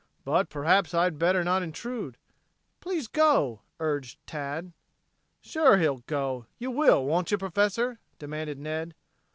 [0.25, 2.17] But perhaps I had better not intrude"
[2.81, 4.73] "Please go," urged Tad.
[5.41, 5.77] "Sure.
[5.77, 6.47] He'll go.
[6.57, 8.95] You will, won't you, Professor?" demanded Ned.